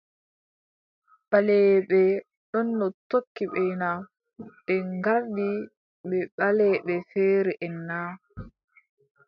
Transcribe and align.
Ɓaleeɓe 1.29 2.01
ɗono 2.51 2.85
tokki 3.09 3.43
ɓe 3.53 3.63
na, 3.81 3.89
ɓe 4.65 4.75
ngardi 4.97 5.47
ɓe 6.09 6.17
ɓaleeɓe 6.37 6.93
feereʼen 7.09 7.75
na? 7.89 7.97